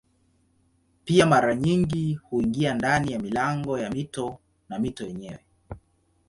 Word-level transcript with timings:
Pia 1.05 1.25
mara 1.25 1.55
nyingi 1.55 2.13
huingia 2.15 2.73
ndani 2.73 3.11
ya 3.11 3.19
milango 3.19 3.79
ya 3.79 3.89
mito 3.89 4.39
na 4.69 4.79
mito 4.79 5.05
yenyewe. 5.05 5.45